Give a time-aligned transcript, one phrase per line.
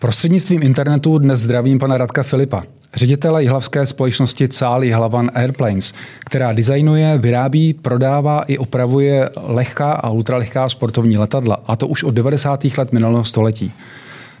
[0.00, 2.62] Prostřednictvím internetu dnes zdravím pana Radka Filipa,
[2.94, 5.94] ředitele jihlavské společnosti CAL Jihlavan Airplanes,
[6.26, 12.10] která designuje, vyrábí, prodává i opravuje lehká a ultralehká sportovní letadla, a to už od
[12.14, 12.64] 90.
[12.78, 13.72] let minulého století.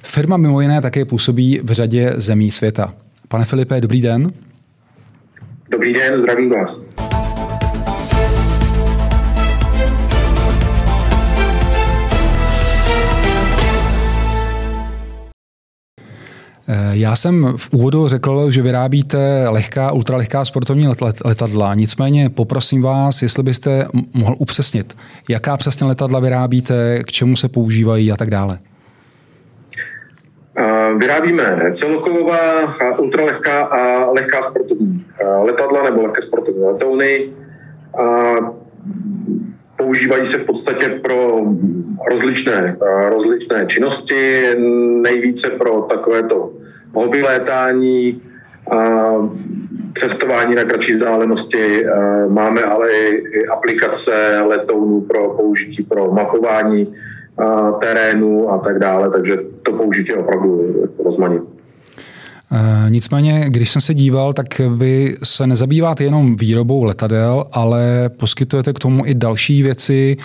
[0.02, 2.94] Firma mimo jiné také působí v řadě zemí světa.
[3.28, 4.32] Pane Filipe, dobrý den.
[5.70, 6.80] Dobrý den, zdravím vás.
[16.92, 20.86] Já jsem v úvodu řekl, že vyrábíte lehká, ultralehká sportovní
[21.24, 21.74] letadla.
[21.74, 24.96] Nicméně poprosím vás, jestli byste mohl upřesnit,
[25.28, 28.58] jaká přesně letadla vyrábíte, k čemu se používají a tak dále.
[30.98, 35.04] Vyrábíme celokovová, ultralehká a lehká sportovní
[35.42, 37.28] letadla nebo lehké sportovní letouny.
[39.76, 41.40] Používají se v podstatě pro
[42.10, 42.76] rozličné,
[43.08, 44.42] rozličné činnosti,
[45.02, 46.50] nejvíce pro takovéto
[46.94, 48.22] hobby létání,
[49.94, 51.86] cestování na kratší vzdálenosti.
[52.28, 56.94] Máme ale i aplikace letounů pro použití pro mapování
[57.80, 61.57] terénu a tak dále, takže to použití je opravdu rozmanité.
[62.52, 68.72] Eh, nicméně, když jsem se díval, tak vy se nezabýváte jenom výrobou letadel, ale poskytujete
[68.72, 70.16] k tomu i další věci,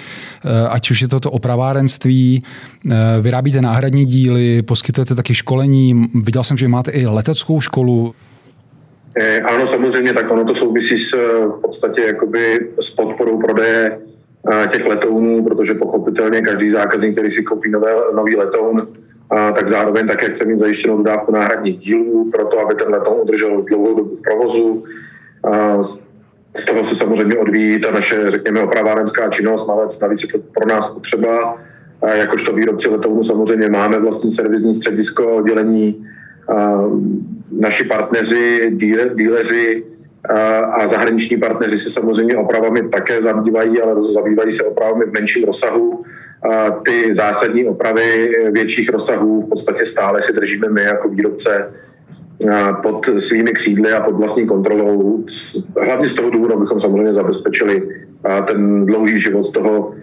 [0.45, 2.43] eh, ať už je to to opravárenství,
[2.91, 6.09] eh, vyrábíte náhradní díly, poskytujete taky školení.
[6.23, 8.15] Viděl jsem, že máte i leteckou školu.
[9.45, 11.13] Ano, samozřejmě, tak ono to souvisí s,
[11.57, 13.97] v podstatě jakoby s podporou prodeje
[14.71, 18.87] těch letounů, protože pochopitelně každý zákazník, který si koupí nové, nový letoun,
[19.55, 23.61] tak zároveň také chce mít zajištěnou dodávku náhradních dílů pro to, aby ten letoun udržel
[23.61, 24.83] dlouhou dobu v provozu.
[26.55, 30.67] Z toho se samozřejmě odvíjí ta naše, řekněme, opravárenská činnost, navíc, navíc je to pro
[30.67, 31.57] nás potřeba.
[32.13, 36.07] Jakožto výrobci letounu samozřejmě máme vlastní servisní středisko, oddělení,
[37.51, 38.71] naši partneři,
[39.15, 39.83] díleři
[40.71, 46.03] a zahraniční partneři se samozřejmě opravami také zabývají, ale zabývají se opravami v menším rozsahu
[46.85, 51.73] ty zásadní opravy větších rozsahů v podstatě stále si držíme my jako výrobce
[52.81, 55.25] pod svými křídly a pod vlastní kontrolou.
[55.85, 57.89] Hlavně z toho důvodu, abychom samozřejmě zabezpečili
[58.45, 59.93] ten dlouhý život toho,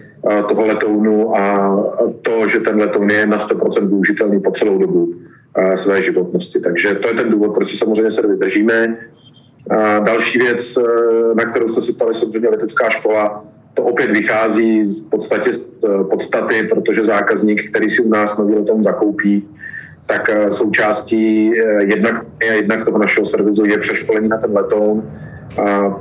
[0.48, 1.76] toho letounu a
[2.22, 5.14] to, že ten letoun je na 100% využitelný po celou dobu
[5.74, 6.60] své životnosti.
[6.60, 8.96] Takže to je ten důvod, proč samozřejmě se držíme.
[10.00, 10.78] Další věc,
[11.34, 13.44] na kterou jste se ptali, samozřejmě letecká škola,
[13.74, 18.54] to opět vychází v podstatě z eh, podstaty, protože zákazník, který si u nás nový
[18.54, 19.48] letom zakoupí,
[20.06, 22.14] tak eh, součástí eh, jednak,
[22.54, 25.10] jednak toho našeho servisu je přeškolení na ten letoun,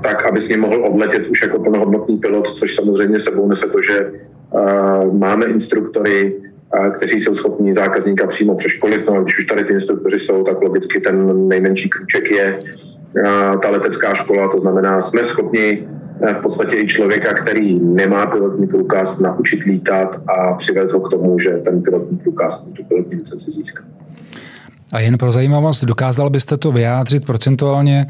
[0.01, 3.81] tak aby s ním mohl odletět už jako plnohodnotný pilot, což samozřejmě sebou nese to,
[3.81, 4.11] že
[5.11, 6.35] máme instruktory,
[6.97, 9.05] kteří jsou schopní zákazníka přímo přeškolit.
[9.05, 12.59] No a když už tady ty instruktoři jsou, tak logicky ten nejmenší kruček je
[13.61, 15.87] ta letecká škola, to znamená, jsme schopni
[16.27, 21.39] v podstatě i člověka, který nemá pilotní průkaz, naučit lítat a přivést ho k tomu,
[21.39, 23.83] že ten pilotní průkaz, tu pilotní licenci získá.
[24.93, 28.07] A jen pro zajímavost, dokázal byste to vyjádřit procentuálně,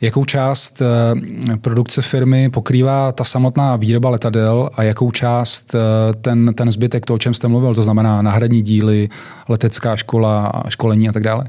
[0.00, 5.78] jakou část eh, produkce firmy pokrývá ta samotná výroba letadel a jakou část eh,
[6.14, 9.08] ten, ten zbytek, to, o čem jste mluvil, to znamená náhradní díly,
[9.48, 11.44] letecká škola, školení a tak dále?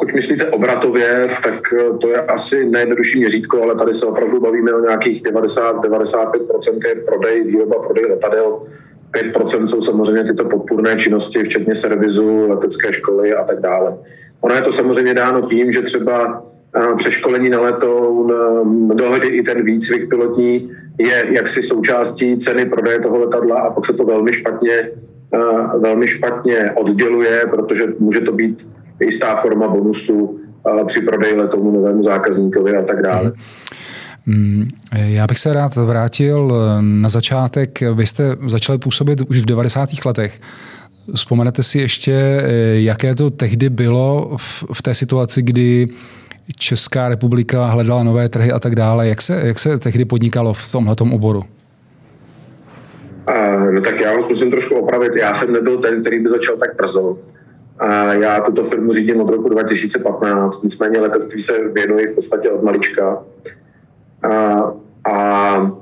[0.00, 4.72] Pokud myslíte obratově, tak eh, to je asi nejjednodušší měřítko, ale tady se opravdu bavíme
[4.72, 8.62] o nějakých 90-95% je prodej, výroba, prodej letadel.
[9.12, 13.98] 5% jsou samozřejmě tyto podpůrné činnosti, včetně servisu, letecké školy a tak dále.
[14.40, 16.44] Ono je to samozřejmě dáno tím, že třeba
[16.76, 23.00] eh, přeškolení na letoun, eh, dohody i ten výcvik pilotní je jaksi součástí ceny prodeje
[23.00, 24.90] toho letadla a pak se to velmi špatně,
[25.78, 28.66] velmi špatně odděluje, protože může to být
[29.00, 30.40] jistá forma bonusu
[30.86, 33.32] při prodeji letounu novému zákazníkovi a tak dále.
[34.26, 37.80] Mm, já bych se rád vrátil na začátek.
[37.94, 39.88] Vy jste začali působit už v 90.
[40.06, 40.40] letech.
[41.14, 42.42] Vzpomenete si ještě,
[42.72, 45.88] jaké to tehdy bylo v, v té situaci, kdy
[46.58, 49.08] Česká republika hledala nové trhy a tak dále.
[49.08, 51.44] Jak se, jak se tehdy podnikalo v tomhle oboru?
[53.74, 55.12] No tak já musím trošku opravit.
[55.16, 57.18] Já jsem nebyl ten, který by začal tak brzo.
[58.10, 63.22] Já tuto firmu řídím od roku 2015, nicméně letectví se věnuji v podstatě od malička.
[64.22, 64.72] A,
[65.10, 65.72] a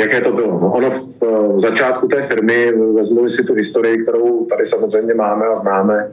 [0.00, 0.60] jaké to bylo?
[0.60, 1.22] No, ono v,
[1.56, 6.08] v začátku té firmy, vezmu si tu historii, kterou tady samozřejmě máme a známe,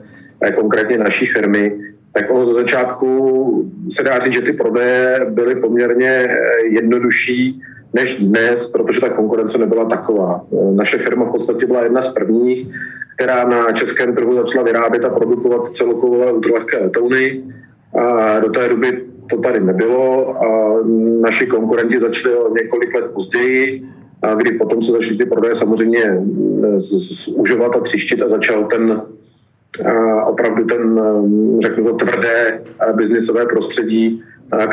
[0.54, 1.78] konkrétně naší firmy,
[2.12, 7.62] tak ono za začátku se dá říct, že ty prodeje byly poměrně jednodušší
[7.92, 10.44] než dnes, protože ta konkurence nebyla taková.
[10.74, 12.68] Naše firma v podstatě byla jedna z prvních,
[13.14, 17.44] která na českém trhu začala vyrábět a produkovat celokovové ultralehké letouny.
[18.00, 20.78] A do té doby to tady nebylo a
[21.20, 23.84] naši konkurenti začali o několik let později,
[24.22, 26.22] a kdy potom se začaly ty prodeje samozřejmě
[26.78, 29.02] zužovat a třištit a začal ten
[29.86, 31.00] a opravdu ten,
[31.62, 32.62] řeknu to, tvrdé
[32.92, 34.22] biznisové prostředí,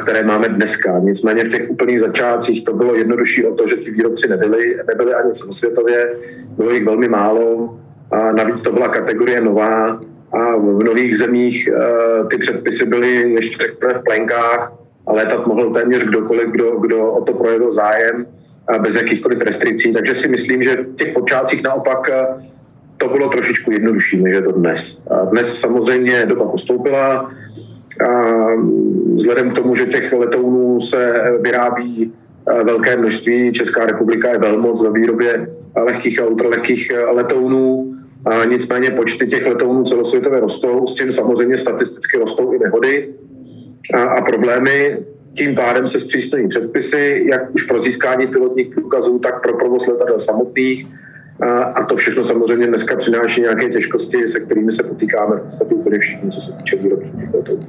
[0.04, 1.00] které máme dneska.
[1.00, 5.14] Nicméně v těch úplných začátcích to bylo jednodušší o to, že ti výrobci nebyli, nebyli
[5.14, 6.16] ani celosvětově,
[6.58, 7.78] bylo jich velmi málo
[8.12, 10.00] a navíc to byla kategorie nová
[10.34, 14.74] a v nových zemích uh, ty předpisy byly ještě řekněme v plenkách
[15.08, 18.26] a létat mohl téměř kdokoliv, kdo, kdo o to projevil zájem
[18.68, 19.94] a bez jakýchkoliv restrikcí.
[19.94, 22.42] Takže si myslím, že v těch počátcích naopak uh,
[22.98, 25.04] to bylo trošičku jednodušší, než je to dnes.
[25.12, 27.32] A dnes samozřejmě doba postoupila,
[28.08, 28.46] a
[29.16, 32.14] vzhledem k tomu, že těch letounů se vyrábí
[32.64, 37.94] velké množství, Česká republika je velmoc ve výrobě lehkých a ultralehkých letounů,
[38.26, 43.10] a nicméně počty těch letounů celosvětově rostou, s tím samozřejmě statisticky rostou i nehody
[43.94, 44.98] a, a problémy.
[45.34, 50.20] Tím pádem se zpřísňují předpisy, jak už pro získání pilotních průkazů, tak pro provoz letadel
[50.20, 50.88] samotných.
[51.74, 56.00] A to všechno samozřejmě dneska přináší nějaké těžkosti, se kterými se potýkáme v podstatě úplně
[56.00, 57.68] všichni, co se týče výrobců těch letounů.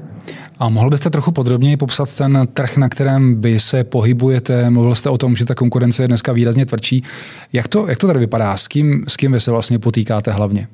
[0.62, 4.70] A mohl byste trochu podrobněji popsat ten trh, na kterém vy se pohybujete?
[4.70, 7.04] Mluvil jste o tom, že ta konkurence je dneska výrazně tvrdší.
[7.52, 8.56] Jak to, jak to tady vypadá?
[8.56, 10.68] S kým, s kým vy se vlastně potýkáte hlavně?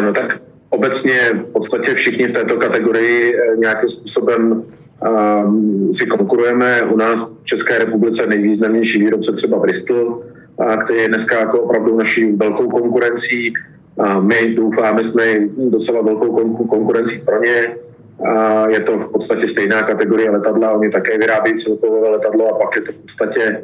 [0.00, 4.62] No tak obecně v podstatě všichni v této kategorii eh, nějakým způsobem
[5.42, 6.82] um, si konkurujeme.
[6.82, 10.22] U nás v České republice nejvýznamnější výrobce třeba Bristol,
[10.84, 13.52] který je dneska jako opravdu naší velkou konkurencí.
[13.98, 15.24] A my doufáme, jsme
[15.56, 17.76] docela velkou konkurencí pro ně.
[18.30, 22.76] A je to v podstatě stejná kategorie letadla, oni také vyrábějí celkové letadlo a pak
[22.76, 23.62] je to v podstatě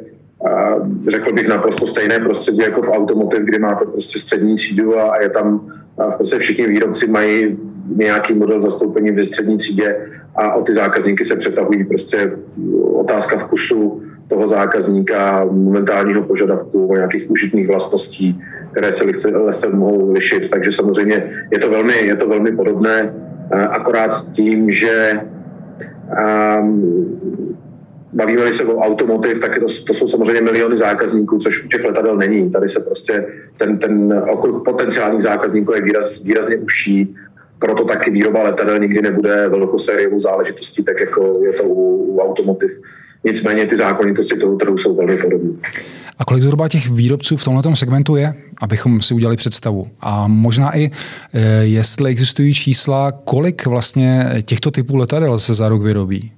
[0.49, 0.75] a
[1.07, 5.29] řekl bych naprosto stejné prostředí jako v automotiv, kdy máte prostě střední třídu a je
[5.29, 7.57] tam a v podstatě všichni výrobci mají
[7.95, 9.95] nějaký model zastoupení ve střední třídě
[10.35, 11.83] a o ty zákazníky se přetahují.
[11.83, 12.31] Prostě
[12.93, 20.49] otázka vkusu toho zákazníka, momentálního požadavku o nějakých užitných vlastností, které se lehce mohou lišit.
[20.49, 23.13] Takže samozřejmě je to velmi, je to velmi podobné,
[23.69, 25.19] akorát s tím, že
[26.61, 27.11] um,
[28.13, 32.17] bavíme se o automotiv, tak to, to jsou samozřejmě miliony zákazníků, což u těch letadel
[32.17, 32.51] není.
[32.51, 33.25] Tady se prostě
[33.57, 37.15] ten, ten okruh potenciálních zákazníků je výraz, výrazně užší,
[37.59, 42.71] proto taky výroba letadel nikdy nebude velkosériovou záležitostí, tak jako je to u, u automotiv.
[43.23, 45.51] Nicméně ty zákonitosti toho trhu jsou velmi podobné.
[46.19, 49.87] A kolik zhruba těch výrobců v tomto segmentu je, abychom si udělali představu?
[50.01, 50.91] A možná i,
[51.33, 56.31] eh, jestli existují čísla, kolik vlastně těchto typů letadel se za rok vyrobí?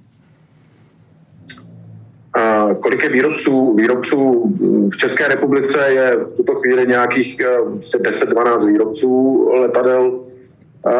[2.34, 3.74] A kolik je výrobců?
[3.76, 4.52] Výrobců
[4.92, 7.40] v České republice je v tuto chvíli nějakých
[7.98, 10.23] 10-12 eh, výrobců letadel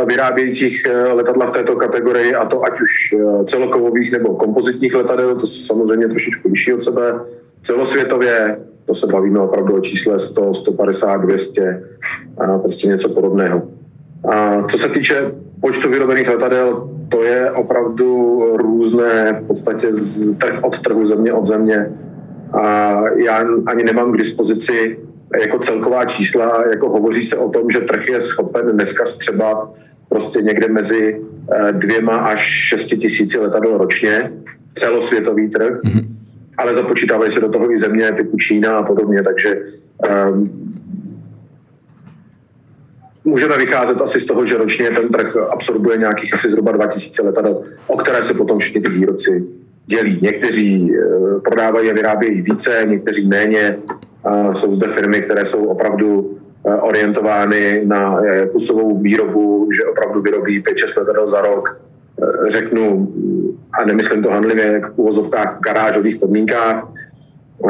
[0.06, 5.34] vyrábějících eh, letadla v této kategorii, a to ať už eh, celokovových nebo kompozitních letadel,
[5.34, 7.20] to samozřejmě trošičku vyšší od sebe.
[7.62, 11.82] Celosvětově, to se bavíme opravdu o čísle 100, 150, 200,
[12.38, 13.62] a prostě něco podobného.
[14.28, 20.58] A co se týče počtu vyrobených letadel, to je opravdu různé, v podstatě z trh
[20.62, 21.92] od trhu, země od země.
[22.52, 24.98] A já ani nemám k dispozici
[25.40, 29.74] jako celková čísla, jako hovoří se o tom, že trh je schopen dneska střebat
[30.08, 31.20] prostě někde mezi
[31.52, 34.32] eh, dvěma až šesti tisíci letadel ročně,
[34.74, 36.06] celosvětový trh, mm-hmm.
[36.58, 39.56] ale započítávají se do toho i země typu Čína a podobně, takže
[40.28, 40.74] um,
[43.24, 47.62] můžeme vycházet asi z toho, že ročně ten trh absorbuje nějakých asi zhruba 2000 letadel,
[47.86, 49.44] o které se potom všichni ty výrobci
[49.86, 50.18] dělí.
[50.22, 53.76] Někteří uh, prodávají a vyrábějí více, někteří méně.
[54.52, 60.62] Jsou zde firmy, které jsou opravdu Eh, orientovány na eh, kusovou výrobu, že opravdu vyrobí
[60.62, 61.80] 5-6 letadel za rok.
[62.22, 63.12] Eh, řeknu,
[63.72, 66.88] a nemyslím to handlivě, v uvozovkách garážových podmínkách.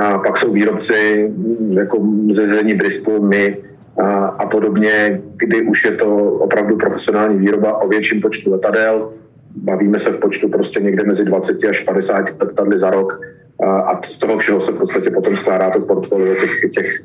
[0.00, 1.30] A pak jsou výrobci
[1.70, 3.56] jako ze Bristol, my
[4.02, 9.12] a, a podobně, kdy už je to opravdu profesionální výroba o větším počtu letadel.
[9.56, 13.20] Bavíme se v počtu prostě někde mezi 20 až 50 letadly za rok
[13.64, 17.04] a z toho všeho se v podstatě potom skládá to portfolio těch, těch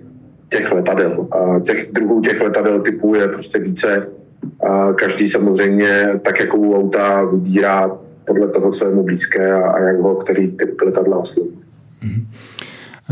[0.49, 1.27] těch letadel.
[1.63, 4.07] Těch druhů těch letadel typů je prostě více.
[4.95, 7.91] Každý samozřejmě tak jako u auta vybírá
[8.27, 11.49] podle toho, co je mu blízké a, a jak ho který typ letadla osloví.
[12.03, 12.25] Mm-hmm.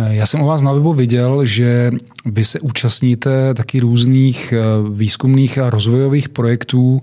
[0.09, 1.91] Já jsem u vás na webu viděl, že
[2.25, 7.01] vy se účastníte taky různých eh, výzkumných a rozvojových projektů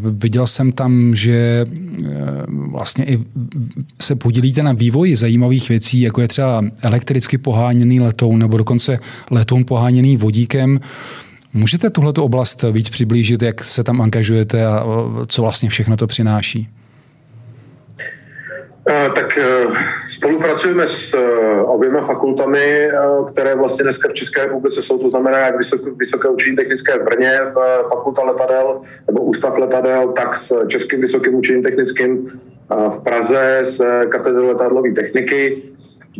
[0.00, 1.66] Viděl jsem tam, že
[2.70, 3.18] vlastně i
[4.00, 8.98] se podílíte na vývoji zajímavých věcí, jako je třeba elektricky poháněný letoun nebo dokonce
[9.30, 10.80] letoun poháněný vodíkem.
[11.54, 14.84] Můžete tuhleto oblast víc přiblížit, jak se tam angažujete a
[15.26, 16.68] co vlastně všechno to přináší?
[18.86, 19.66] Tak e,
[20.08, 21.18] spolupracujeme s e,
[21.62, 22.88] oběma fakultami,
[23.32, 25.54] které vlastně dneska v České republice jsou, to znamená jak
[25.96, 27.38] Vysoké učení technické v Brně,
[27.88, 32.40] Fakulta letadel nebo Ústav letadel, tak s Českým vysokým učením technickým
[32.88, 35.62] v Praze s katedrou letadlové techniky.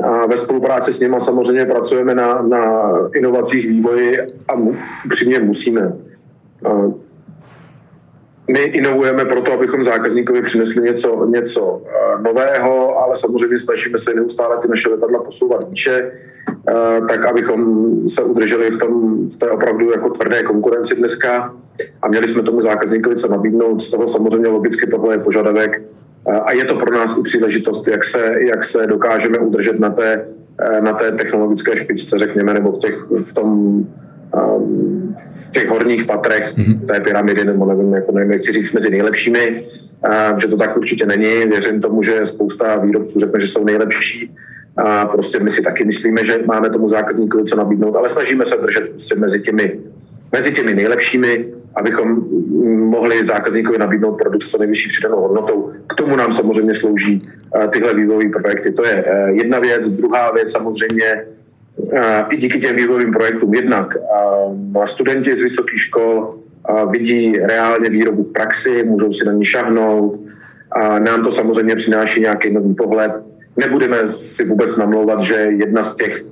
[0.04, 4.54] A ve spolupráci s nimi samozřejmě pracujeme na, na inovacích vývoji a
[5.06, 5.92] upřímně musíme.
[8.52, 11.82] My inovujeme proto, abychom zákazníkovi přinesli něco, něco
[12.22, 16.12] nového, ale samozřejmě snažíme se neustále ty naše letadla posouvat výše,
[17.08, 21.54] tak abychom se udrželi v, tom, v té opravdu jako tvrdé konkurenci dneska
[22.02, 23.82] a měli jsme tomu zákazníkovi co nabídnout.
[23.82, 25.82] Z toho samozřejmě logicky tohle je požadavek
[26.44, 30.26] a je to pro nás i příležitost, jak se, jak se dokážeme udržet na té,
[30.80, 33.80] na té technologické špičce, řekněme, nebo v, těch, v tom
[35.46, 36.86] v těch horních patrech mm-hmm.
[36.86, 39.64] té pyramidy, nebo nevím, jako nevím, chci říct mezi nejlepšími,
[40.40, 41.34] že to tak určitě není.
[41.48, 44.34] Věřím tomu, že spousta výrobců řekne, že jsou nejlepší.
[44.76, 48.56] A prostě my si taky myslíme, že máme tomu zákazníkovi co nabídnout, ale snažíme se
[48.56, 49.80] držet prostě mezi těmi,
[50.32, 52.24] mezi těmi nejlepšími abychom
[52.90, 55.72] mohli zákazníkovi nabídnout produkt s co nejvyšší přidanou hodnotou.
[55.86, 58.72] K tomu nám samozřejmě slouží eh, tyhle vývojové projekty.
[58.72, 59.90] To je eh, jedna věc.
[59.90, 61.24] Druhá věc samozřejmě
[62.30, 63.94] i díky těm vývojovým projektům jednak
[64.84, 66.34] studenti z vysokých škol
[66.90, 70.20] vidí reálně výrobu v praxi, můžou si na ní šahnout.
[70.72, 73.12] A nám to samozřejmě přináší nějaký nový pohled.
[73.56, 76.24] Nebudeme si vůbec namlouvat, že jedna z těch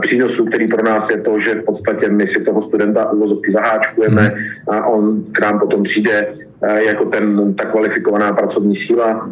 [0.00, 4.22] přínosů, který pro nás je to, že v podstatě my si toho studenta uvozovky zaháčkujeme
[4.22, 4.34] hmm.
[4.68, 6.34] a on k nám potom přijde
[6.76, 9.30] jako ten, ta kvalifikovaná pracovní síla.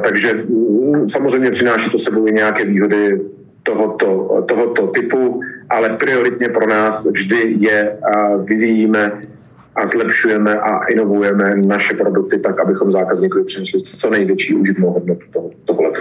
[0.00, 3.20] Takže mm, samozřejmě přináší to sebou i nějaké výhody
[3.66, 7.98] tohoto, tohoto typu, ale prioritně pro nás vždy je
[8.44, 9.12] vyvíjíme
[9.76, 15.50] a zlepšujeme a inovujeme naše produkty tak, abychom zákazníkovi přinesli co největší užitnou hodnotu toho,
[15.64, 16.00] tohoto.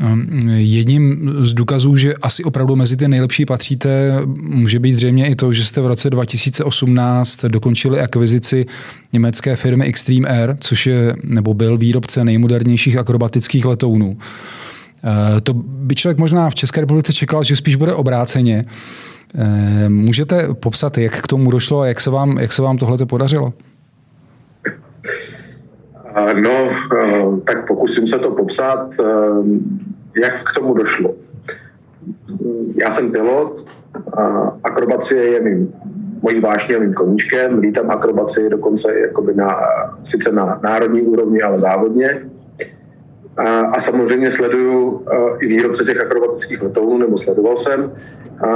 [0.00, 5.34] Ehm, jedním z důkazů, že asi opravdu mezi ty nejlepší patříte, může být zřejmě i
[5.34, 8.66] to, že jste v roce 2018 dokončili akvizici
[9.12, 14.18] německé firmy Extreme Air, což je nebo byl výrobce nejmodernějších akrobatických letounů.
[15.04, 18.64] Ehm, to by člověk možná v České republice čekal, že spíš bude obráceně.
[19.34, 23.06] Ehm, můžete popsat, jak k tomu došlo a jak se vám, jak se vám tohle
[23.06, 23.52] podařilo?
[26.42, 26.68] No,
[27.44, 28.94] tak pokusím se to popsat,
[30.22, 31.14] jak k tomu došlo.
[32.82, 33.66] Já jsem pilot,
[34.64, 35.72] akrobacie je mým,
[36.22, 39.56] mojí vášnivým koníčkem, lítám akrobaci dokonce jakoby na,
[40.04, 42.20] sice na národní úrovni, ale závodně.
[43.36, 45.06] A, a samozřejmě sleduju
[45.40, 47.92] i výrobce těch akrobatických letounů, nebo sledoval jsem.
[48.46, 48.48] A,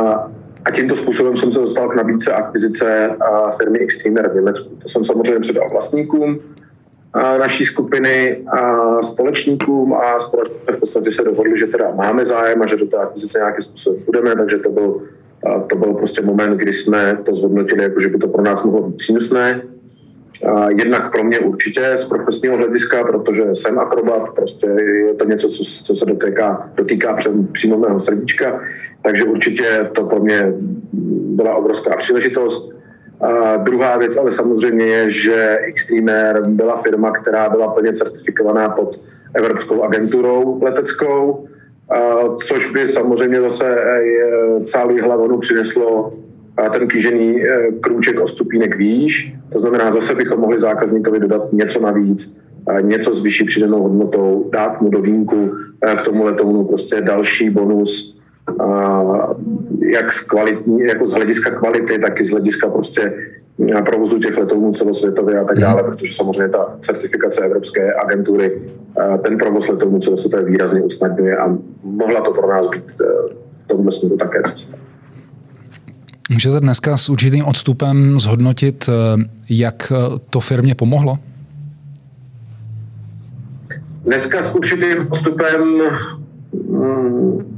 [0.64, 3.10] a tímto způsobem jsem se dostal k nabídce akvizice
[3.56, 4.76] firmy Extremer v Německu.
[4.82, 6.40] To jsem samozřejmě předal vlastníkům,
[7.38, 12.66] naší skupiny a společníkům a společně v podstatě se dohodli, že teda máme zájem a
[12.66, 15.02] že do té akvizice nějakým způsobem budeme, takže to byl,
[15.66, 18.82] to byl prostě moment, kdy jsme to zhodnotili, jako že by to pro nás mohlo
[18.82, 19.62] být přínosné.
[20.78, 24.66] Jednak pro mě určitě z profesního hlediska, protože jsem akrobat, prostě
[25.06, 27.18] je to něco, co, co se dotýká, dotýká
[27.52, 28.60] přímo mého srdíčka,
[29.02, 30.52] takže určitě to pro mě
[31.36, 32.74] byla obrovská příležitost.
[33.20, 39.00] A druhá věc ale samozřejmě je, že Xtremer byla firma, která byla plně certifikovaná pod
[39.34, 41.48] Evropskou agenturou leteckou,
[42.44, 43.76] což by samozřejmě zase
[44.64, 46.12] celý hlavonu přineslo
[46.72, 49.34] ten kýžený e, krůček o stupínek výš.
[49.52, 52.38] To znamená, zase bychom mohli zákazníkovi dodat něco navíc,
[52.80, 55.52] něco s vyšší přidanou hodnotou, dát mu do vínku
[55.86, 58.14] e, k tomu letounu prostě další bonus,
[59.80, 63.12] jak z, kvalitní, jako z hlediska kvality, tak i z hlediska prostě
[63.84, 65.90] provozu těch letounů celosvětově a tak dále, mhm.
[65.90, 68.62] protože samozřejmě ta certifikace Evropské agentury
[69.22, 72.84] ten provoz letounů celosvětově výrazně usnadňuje a mohla to pro nás být
[73.50, 74.83] v tomhle směru také cesta.
[76.30, 78.92] Můžete dneska s určitým odstupem zhodnotit, e,
[79.50, 79.92] jak
[80.30, 81.18] to firmě pomohlo?
[84.04, 85.82] Dneska s určitým odstupem
[86.68, 87.54] mm,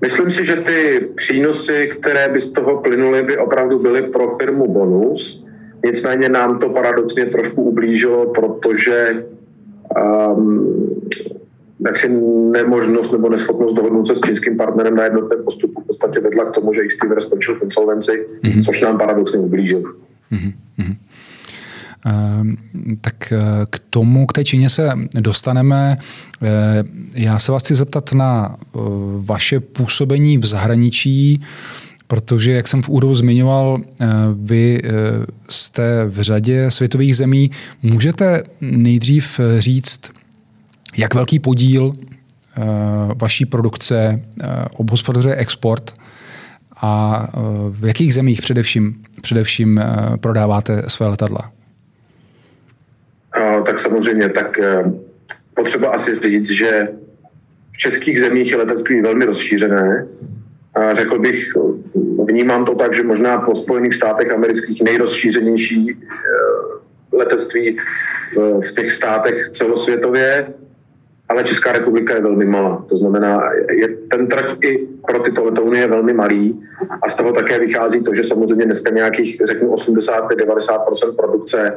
[0.00, 4.72] Myslím si, že ty přínosy, které by z toho plynuly, by opravdu byly pro firmu
[4.72, 5.46] bonus.
[5.84, 9.24] Nicméně nám to paradoxně trošku ublížilo, protože
[10.36, 11.00] um,
[11.94, 12.08] si
[12.52, 16.54] nemožnost nebo neschopnost dohodnout se s čínským partnerem na jednotném postupu v podstatě vedla k
[16.54, 18.64] tomu, že jistý skončil v insolvenci, mm-hmm.
[18.64, 19.82] což nám paradoxně ublížil.
[20.32, 20.96] Mm-hmm.
[23.00, 23.40] Tak eh,
[23.70, 25.98] k tomu, k té Číně se dostaneme.
[26.42, 28.56] Eh, já se vás chci zeptat na
[29.18, 31.44] vaše působení v zahraničí,
[32.06, 33.80] protože, jak jsem v úvodu zmiňoval,
[34.34, 34.82] vy
[35.48, 37.50] jste v řadě světových zemí.
[37.82, 40.00] Můžete nejdřív říct,
[40.96, 41.92] jak velký podíl
[43.22, 44.22] vaší produkce
[44.76, 45.94] obhospodařuje export
[46.82, 47.22] a
[47.70, 49.80] v jakých zemích především, především
[50.20, 51.52] prodáváte své letadla?
[53.66, 54.92] tak samozřejmě, tak eh,
[55.54, 56.88] potřeba asi říct, že
[57.72, 60.06] v českých zemích je letectví velmi rozšířené.
[60.74, 61.48] A řekl bych,
[62.28, 67.76] vnímám to tak, že možná po Spojených státech amerických nejrozšířenější eh, letectví
[68.36, 70.46] v těch státech celosvětově,
[71.28, 72.84] ale Česká republika je velmi malá.
[72.88, 76.62] To znamená, je, ten trh i pro tyto letouny je velmi malý
[77.02, 81.74] a z toho také vychází to, že samozřejmě dneska nějakých, řeknu, 85-90% produkce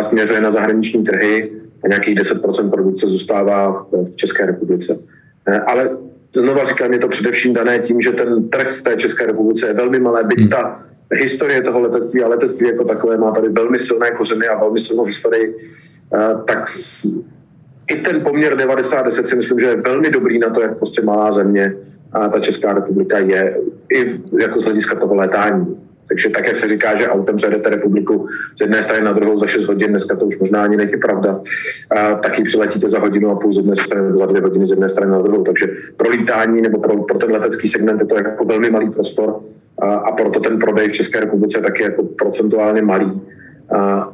[0.00, 1.50] směřuje na zahraniční trhy
[1.84, 4.98] a nějakých 10% produkce zůstává v České republice.
[5.46, 5.90] E, ale
[6.36, 9.74] znova říkám, je to především dané tím, že ten trh v té České republice je
[9.74, 10.82] velmi malé, byť ta
[11.12, 15.04] historie toho letectví a letectví jako takové má tady velmi silné kořeny a velmi silnou
[15.04, 15.56] historii,
[16.14, 16.70] e, tak
[17.90, 21.32] i ten poměr 90-10 si myslím, že je velmi dobrý na to, jak prostě malá
[21.32, 21.74] země
[22.12, 23.56] a ta Česká republika je
[23.92, 25.76] i jako z hlediska toho létání.
[26.08, 28.28] Takže tak, jak se říká, že autem přejedete republiku
[28.58, 31.40] z jedné strany na druhou za 6 hodin, dneska to už možná ani není pravda,
[31.90, 34.88] a taky přiletíte za hodinu a půl z jedné strany za dvě hodiny z jedné
[34.88, 35.44] strany na druhou.
[35.44, 39.40] Takže pro lítání nebo pro, pro ten letecký segment je to jako velmi malý prostor
[39.78, 43.20] a, a proto ten prodej v České republice taky jako procentuálně malý.
[43.76, 44.12] A,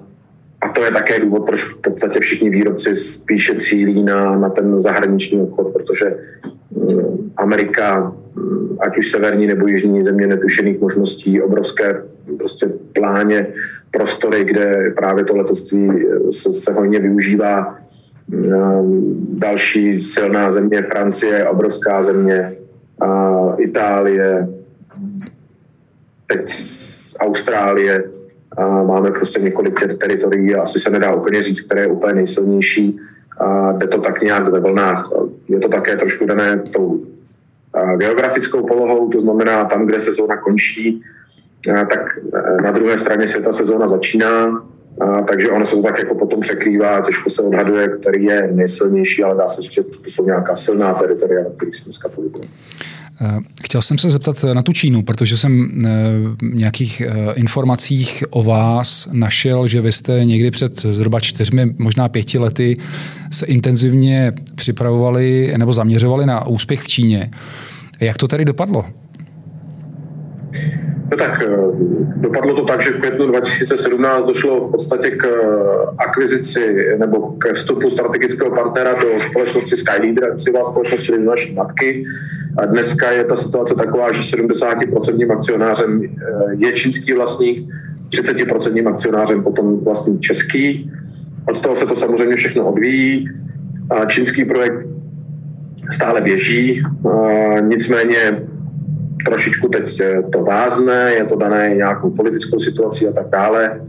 [0.66, 4.80] a to je také důvod, proč v podstatě všichni výrobci spíše cílí na, na ten
[4.80, 6.16] zahraniční obchod, protože
[6.70, 12.02] mm, Amerika, mm, ať už severní nebo jižní země netušených možností, obrovské
[12.38, 13.46] prostě pláně,
[13.90, 17.78] prostory, kde právě to letectví se, se hojně využívá.
[18.28, 22.52] Mm, další silná země Francie, obrovská země,
[23.58, 24.48] Itálie,
[26.26, 26.52] teď
[27.20, 28.04] Austrálie,
[28.86, 33.00] máme prostě několik teritorií a asi se nedá úplně říct, které je úplně nejsilnější.
[33.76, 35.10] Jde to tak nějak ve vlnách.
[35.48, 37.04] Je to také trošku dané tou
[37.96, 41.02] geografickou polohou, to znamená tam, kde sezóna končí,
[41.64, 44.62] tak e, na druhé straně světa sezóna začíná,
[45.28, 49.36] takže ono se to tak jako potom překrývá, těžko se odhaduje, který je nejsilnější, ale
[49.36, 52.52] dá se říct, že to jsou nějaká silná teritoria, na kterých se dneska pohybujeme.
[53.20, 55.88] Eh, chtěl jsem se zeptat na tu Čínu, protože jsem eh,
[56.40, 62.08] v nějakých eh, informacích o vás našel, že vy jste někdy před zhruba čtyřmi, možná
[62.08, 62.76] pěti lety
[63.30, 67.30] se intenzivně připravovali nebo zaměřovali na úspěch v Číně.
[68.00, 68.84] Jak to tady dopadlo?
[71.16, 71.42] No tak
[72.16, 75.26] dopadlo to tak, že v květnu 2017 došlo v podstatě k
[75.98, 82.04] akvizici nebo ke vstupu strategického partnera do společnosti Skyleader, akciová společnost, čili naší matky,
[82.58, 86.08] a dneska je ta situace taková, že 70% akcionářem eh,
[86.56, 87.68] je čínský vlastník,
[88.10, 90.92] 30% akcionářem potom vlastní český.
[91.48, 93.28] Od toho se to samozřejmě všechno odvíjí.
[93.90, 94.86] A čínský projekt
[95.90, 96.82] stále běží,
[97.60, 98.42] nicméně
[99.26, 103.80] trošičku teď eh, to vázne, je to dané nějakou politickou situací a tak dále.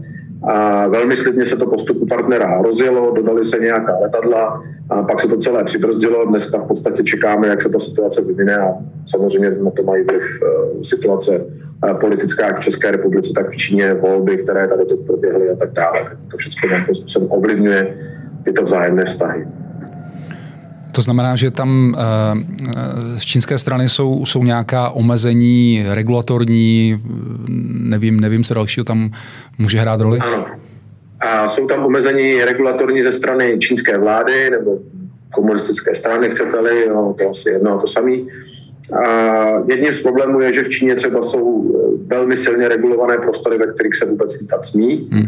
[0.42, 5.28] A velmi slibně se to postupu partnera rozjelo, dodali se nějaká letadla, a pak se
[5.28, 6.26] to celé přibrzdilo.
[6.26, 8.74] Dneska v podstatě čekáme, jak se ta situace vyvine a
[9.06, 13.56] samozřejmě na to mají vliv uh, situace uh, politická jak v České republice, tak v
[13.56, 16.16] Číně, volby, které tady teď proběhly a tak dále.
[16.30, 17.96] To všechno nějakým způsobem ovlivňuje
[18.44, 19.46] tyto vzájemné vztahy.
[20.98, 27.02] To znamená, že tam eh, z čínské strany jsou, jsou nějaká omezení regulatorní,
[27.68, 29.10] nevím, nevím, co dalšího tam
[29.58, 30.18] může hrát roli?
[30.18, 30.46] Ano.
[31.20, 34.78] A jsou tam omezení regulatorní ze strany čínské vlády nebo
[35.34, 38.28] komunistické strany, chcete-li, no, to asi jedno a to samý.
[39.06, 39.08] A
[39.70, 41.74] jedním z problémů je, že v Číně třeba jsou
[42.06, 45.08] velmi silně regulované prostory, ve kterých se vůbec lítat smí.
[45.12, 45.26] Hmm.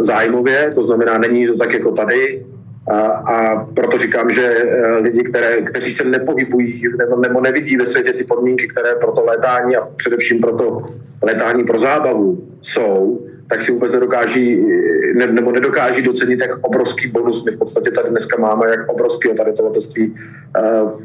[0.00, 2.42] Zájmově, to znamená, není to tak jako tady,
[2.90, 7.86] a, a proto říkám, že eh, lidi, které, kteří se nepohybují nebo, nebo nevidí ve
[7.86, 10.82] světě ty podmínky, které pro to létání a především pro to
[11.22, 14.66] létání pro zábavu jsou, tak si vůbec nedokáží,
[15.14, 19.28] ne, nebo nedokáží docenit, jak obrovský bonus my v podstatě tady dneska máme, jak obrovský
[19.28, 20.14] je tady to letectví
[20.56, 20.60] eh,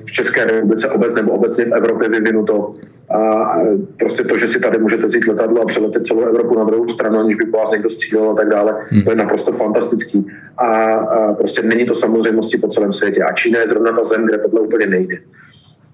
[0.06, 2.74] v České republice obec, nebo obecně v Evropě vyvinuto.
[3.10, 3.54] A
[4.00, 7.20] prostě to, že si tady můžete vzít letadlo a přeletět celou Evropu na druhou stranu,
[7.20, 9.04] aniž by po vás někdo střílel a tak dále, hmm.
[9.04, 10.26] to je naprosto fantastický.
[10.58, 13.24] A, prostě není to samozřejmostí po celém světě.
[13.24, 15.18] A Čína je zrovna ta zem, kde tohle úplně nejde.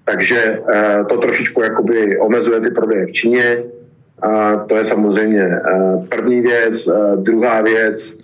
[0.04, 3.64] Takže eh, to trošičku jakoby omezuje ty prodeje v Číně
[4.22, 5.60] A to je samozřejmě
[6.08, 6.88] první věc.
[7.16, 8.16] Druhá věc,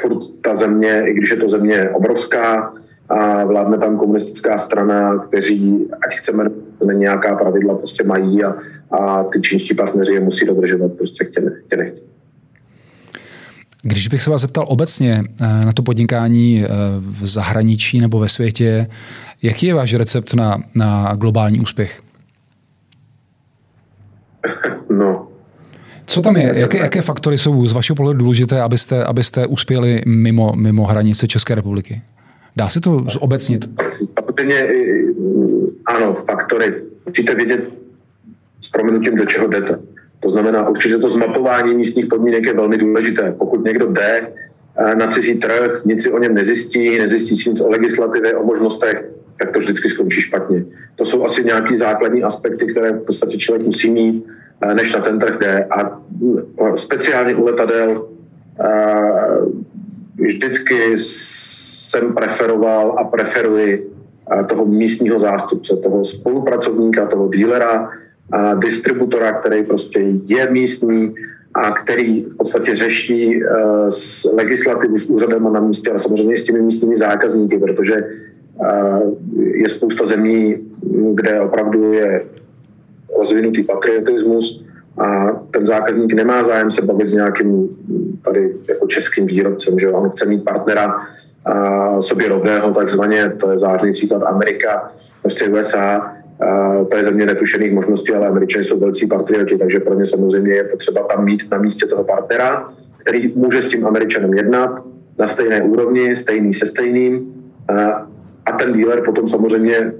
[0.00, 2.74] furt ta země, i když je to země obrovská,
[3.08, 6.50] a vládne tam komunistická strana, kteří, ať chceme,
[6.92, 8.56] nějaká pravidla prostě mají a,
[8.90, 12.00] a ty čínští partneři je musí dodržovat, prostě chtě, chtě nechtě.
[13.82, 18.28] Když bych se vás zeptal obecně eh, na to podnikání eh, v zahraničí nebo ve
[18.28, 18.86] světě,
[19.42, 22.02] jaký je váš recept na, na globální úspěch?
[24.90, 25.28] No.
[26.06, 26.52] Co tam je?
[26.56, 31.54] Jaké, jaké faktory jsou z vašeho pohledu důležité, abyste, abyste uspěli mimo, mimo hranice České
[31.54, 32.02] republiky?
[32.56, 33.70] Dá se to zobecnit?
[34.20, 34.68] Samozřejmě
[35.86, 36.74] ano, faktory.
[37.06, 37.60] Musíte vědět
[38.60, 39.78] s proměnutím, do čeho jdete.
[40.20, 43.34] To znamená, určitě to zmapování místních podmínek je velmi důležité.
[43.38, 44.28] Pokud někdo jde
[44.78, 48.44] eh, na cizí trh, nic si o něm nezjistí, nezjistí si nic o legislativě, o
[48.44, 49.04] možnostech,
[49.38, 50.64] tak to vždycky skončí špatně.
[50.96, 54.26] To jsou asi nějaký základní aspekty, které v podstatě člověk musí mít,
[54.62, 55.64] eh, než na ten trh jde.
[55.64, 56.00] A
[56.60, 58.08] eh, speciálně u letadel
[60.16, 63.90] vždycky jsem preferoval a preferuji
[64.48, 67.90] toho místního zástupce, toho spolupracovníka, toho dílera,
[68.54, 71.14] distributora, který prostě je místní
[71.54, 73.46] a který v podstatě řeší e,
[73.88, 78.06] s legislativu, s úřadem na místě, ale samozřejmě s těmi místními zákazníky, protože e,
[79.40, 80.56] je spousta zemí,
[81.14, 82.24] kde opravdu je
[83.18, 84.64] rozvinutý patriotismus
[84.98, 87.68] a ten zákazník nemá zájem se bavit s nějakým
[88.24, 90.94] tady jako českým výrobcem, že on chce mít partnera
[91.44, 96.12] a sobě rovného, takzvaně, to je zářný příklad Amerika, prostě USA,
[96.90, 100.64] to je země netušených možností, ale Američané jsou velcí patrioti, takže pro ně samozřejmě je
[100.64, 104.84] potřeba tam mít na místě toho partnera, který může s tím Američanem jednat
[105.18, 107.34] na stejné úrovni, stejný se stejným.
[108.46, 109.92] A ten díler potom samozřejmě,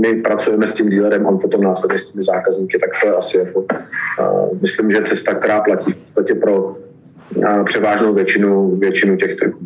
[0.00, 3.38] my pracujeme s tím dílerem, on potom následně s těmi zákazníky, tak to je asi
[3.38, 3.64] jako,
[4.62, 6.76] myslím, že cesta, která platí v podstatě pro
[7.64, 9.58] převážnou většinu, většinu těch trhů.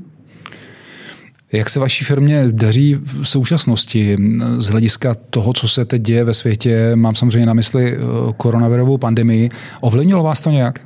[1.52, 4.16] Jak se vaší firmě daří v současnosti
[4.58, 6.92] z hlediska toho, co se teď děje ve světě?
[6.94, 7.98] Mám samozřejmě na mysli eh,
[8.36, 9.48] koronavirovou pandemii.
[9.80, 10.78] Ovlivnilo vás to nějak?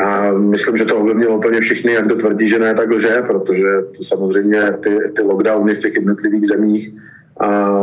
[0.00, 3.68] Já myslím, že to ovlivnilo úplně všichni, jak to tvrdí, že ne, tak lže, protože
[3.96, 6.94] to samozřejmě ty, ty lockdowny v těch jednotlivých zemích
[7.40, 7.78] a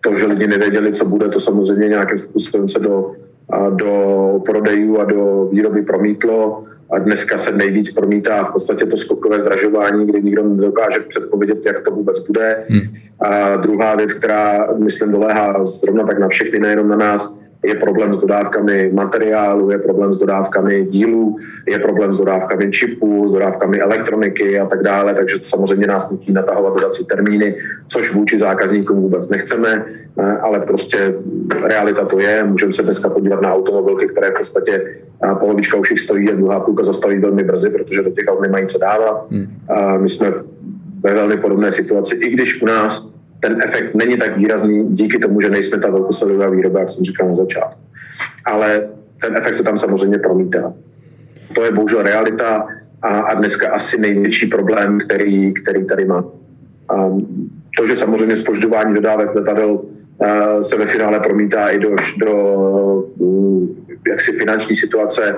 [0.00, 3.12] to, že lidi nevěděli, co bude, to samozřejmě nějakým způsobem se do,
[3.70, 9.40] do prodejů a do výroby promítlo a dneska se nejvíc promítá v podstatě to skokové
[9.40, 12.64] zdražování, kdy nikdo nedokáže předpovědět, jak to vůbec bude.
[12.68, 12.80] Hmm.
[13.20, 18.14] A druhá věc, která, myslím, doléhá zrovna tak na všechny, nejenom na nás, je problém
[18.14, 21.36] s dodávkami materiálu, je problém s dodávkami dílů,
[21.68, 26.10] je problém s dodávkami čipů, s dodávkami elektroniky a tak dále, takže to samozřejmě nás
[26.10, 27.54] nutí natahovat dodací termíny,
[27.88, 29.84] což vůči zákazníkům vůbec nechceme,
[30.18, 31.14] eh, ale prostě
[31.62, 32.44] realita to je.
[32.44, 34.96] Můžeme se dneska podívat na automobilky, které v podstatě
[35.38, 38.66] polovička už jich stojí a druhá půlka zastaví velmi brzy, protože do těch aut nemají
[38.66, 39.26] co dávat.
[39.30, 39.46] Hmm.
[39.98, 40.32] My jsme
[41.02, 45.40] ve velmi podobné situaci, i když u nás ten efekt není tak výrazný díky tomu,
[45.40, 47.80] že nejsme ta velkosadová výroba, jak jsem říkal na začátku.
[48.44, 48.88] Ale
[49.20, 50.72] ten efekt se tam samozřejmě promítá.
[51.54, 52.66] To je bohužel realita
[53.02, 56.24] a, a dneska asi největší problém, který, který tady má.
[56.88, 57.10] A
[57.78, 59.80] to, že samozřejmě spožďování dodávek letadel
[60.60, 62.32] se ve finále promítá i do, do
[64.08, 65.36] jaksi finanční situace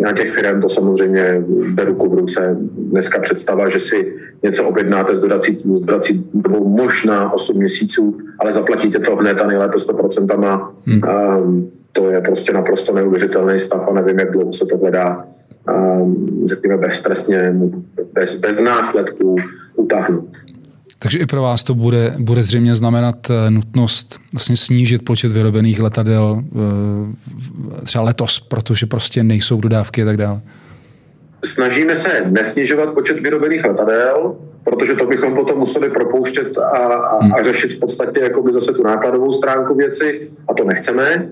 [0.00, 2.56] na těch firm to samozřejmě jde ruku v ruce.
[2.78, 8.52] Dneska představa, že si něco objednáte s dodací, s dodací dobou možná 8 měsíců, ale
[8.52, 10.70] zaplatíte to hned a nejlépe 100%.
[10.86, 11.00] Hmm.
[11.38, 15.24] Um, to je prostě naprosto neuvěřitelný stav a nevím, jak dlouho se to hledá,
[16.00, 17.54] um, řekněme, beztrestně,
[18.12, 19.36] bez, bez následků
[19.76, 20.28] utáhnout.
[21.04, 25.80] Takže i pro vás to bude, bude zřejmě znamenat eh, nutnost vlastně snížit počet vyrobených
[25.80, 30.40] letadel eh, třeba letos, protože prostě nejsou dodávky a tak dále.
[31.44, 37.24] Snažíme se nesnižovat počet vyrobených letadel, protože to bychom potom museli propouštět a, a, a
[37.24, 37.44] hmm.
[37.44, 41.28] řešit v podstatě jakoby zase tu nákladovou stránku věci a to nechceme.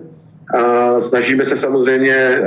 [0.58, 2.40] A snažíme se samozřejmě eh,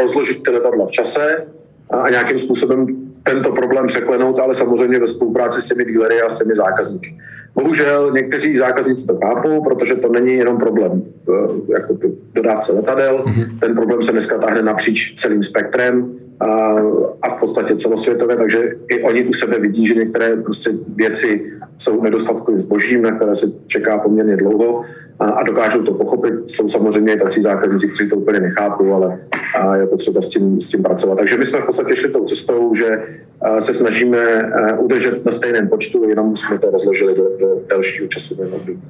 [0.00, 1.44] rozložit ty letadla v čase
[1.90, 6.38] a nějakým způsobem tento problém překlenout, ale samozřejmě ve spolupráci s těmi dílery a s
[6.38, 7.18] těmi zákazníky.
[7.54, 11.02] Bohužel někteří zákazníci to chápou, protože to není jenom problém
[11.68, 11.98] jako
[12.34, 13.24] dodávce letadel.
[13.26, 13.58] Mm-hmm.
[13.60, 16.46] Ten problém se dneska táhne napříč celým spektrem a,
[17.22, 22.02] a v podstatě celosvětově, takže i oni u sebe vidí, že některé prostě věci jsou
[22.02, 24.84] nedostatkovým zbožím, na které se čeká poměrně dlouho
[25.18, 26.34] a, a dokážou to pochopit.
[26.46, 29.18] Jsou samozřejmě i tací zákazníci, kteří to úplně nechápou, ale
[29.60, 31.18] a je potřeba s tím, s tím pracovat.
[31.18, 33.02] Takže my jsme v podstatě šli tou cestou, že
[33.58, 38.82] se snažíme udržet na stejném počtu, jenom jsme to rozložili do, do delšího časového období.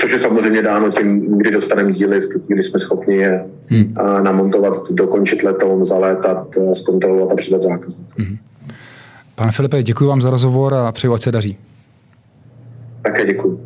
[0.00, 3.94] což je samozřejmě dáno tím, kdy dostaneme díly, v tu chvíli jsme schopni je hmm.
[4.22, 7.98] namontovat, dokončit letoun, zalétat, zkontrolovat a přidat zákaz.
[8.18, 8.36] Hmm.
[9.34, 11.58] Pane Filipe, děkuji vám za rozhovor a přeju, ať se daří.
[13.02, 13.65] Také děkuji.